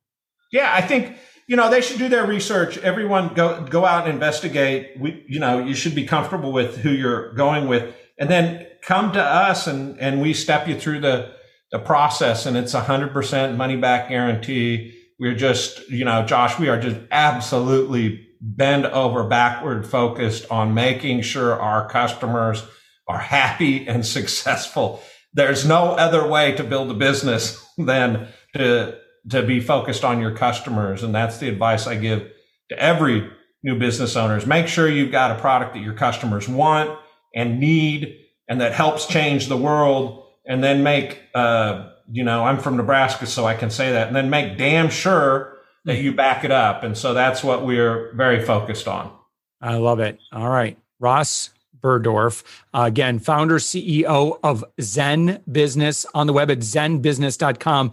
Yeah, 0.52 0.72
I 0.72 0.80
think 0.80 1.16
you 1.46 1.56
know 1.56 1.70
they 1.70 1.80
should 1.80 1.98
do 1.98 2.08
their 2.08 2.26
research. 2.26 2.78
Everyone 2.78 3.34
go 3.34 3.62
go 3.62 3.84
out 3.84 4.04
and 4.04 4.14
investigate. 4.14 4.98
We, 4.98 5.24
you 5.28 5.40
know, 5.40 5.64
you 5.64 5.74
should 5.74 5.94
be 5.94 6.06
comfortable 6.06 6.52
with 6.52 6.78
who 6.78 6.90
you're 6.90 7.32
going 7.34 7.68
with, 7.68 7.94
and 8.18 8.28
then 8.28 8.66
come 8.82 9.12
to 9.12 9.22
us 9.22 9.66
and 9.66 9.98
and 10.00 10.20
we 10.20 10.34
step 10.34 10.68
you 10.68 10.78
through 10.78 11.00
the 11.00 11.32
the 11.70 11.78
process. 11.78 12.46
And 12.46 12.56
it's 12.56 12.74
a 12.74 12.80
hundred 12.80 13.12
percent 13.12 13.56
money 13.56 13.76
back 13.76 14.08
guarantee. 14.08 14.96
We're 15.18 15.34
just, 15.34 15.88
you 15.90 16.04
know, 16.04 16.24
Josh, 16.24 16.58
we 16.58 16.68
are 16.68 16.80
just 16.80 16.96
absolutely 17.10 18.26
bend 18.40 18.86
over 18.86 19.24
backward 19.24 19.86
focused 19.86 20.50
on 20.50 20.72
making 20.72 21.20
sure 21.20 21.60
our 21.60 21.88
customers 21.88 22.64
are 23.06 23.18
happy 23.18 23.86
and 23.86 24.04
successful. 24.18 25.02
There's 25.32 25.66
no 25.66 25.92
other 25.92 26.26
way 26.26 26.52
to 26.52 26.64
build 26.64 26.90
a 26.90 26.94
business 26.94 27.64
than 27.78 28.28
to 28.56 28.98
to 29.28 29.42
be 29.42 29.60
focused 29.60 30.04
on 30.04 30.20
your 30.20 30.34
customers. 30.34 31.02
And 31.02 31.14
that's 31.14 31.38
the 31.38 31.48
advice 31.48 31.86
I 31.86 31.96
give 31.96 32.30
to 32.70 32.78
every 32.78 33.30
new 33.62 33.78
business 33.78 34.16
owners. 34.16 34.46
Make 34.46 34.66
sure 34.66 34.88
you've 34.88 35.12
got 35.12 35.30
a 35.30 35.40
product 35.40 35.74
that 35.74 35.80
your 35.80 35.94
customers 35.94 36.48
want 36.48 36.98
and 37.34 37.60
need 37.60 38.16
and 38.48 38.60
that 38.60 38.72
helps 38.72 39.06
change 39.06 39.46
the 39.46 39.56
world. 39.56 40.24
And 40.46 40.64
then 40.64 40.82
make, 40.82 41.20
uh, 41.34 41.90
you 42.10 42.24
know, 42.24 42.44
I'm 42.44 42.58
from 42.58 42.76
Nebraska, 42.76 43.26
so 43.26 43.46
I 43.46 43.54
can 43.54 43.70
say 43.70 43.92
that. 43.92 44.08
And 44.08 44.16
then 44.16 44.30
make 44.30 44.58
damn 44.58 44.90
sure 44.90 45.58
that 45.84 45.98
you 45.98 46.12
back 46.12 46.44
it 46.44 46.50
up. 46.50 46.82
And 46.82 46.98
so 46.98 47.14
that's 47.14 47.44
what 47.44 47.64
we're 47.64 48.12
very 48.14 48.44
focused 48.44 48.88
on. 48.88 49.12
I 49.60 49.76
love 49.76 50.00
it. 50.00 50.18
All 50.32 50.48
right. 50.48 50.76
Ross 50.98 51.50
Buhrdorf, 51.80 52.42
uh, 52.74 52.82
again, 52.86 53.18
founder, 53.18 53.56
CEO 53.56 54.38
of 54.42 54.64
Zen 54.80 55.42
Business 55.50 56.04
on 56.12 56.26
the 56.26 56.32
web 56.32 56.50
at 56.50 56.58
zenbusiness.com. 56.58 57.92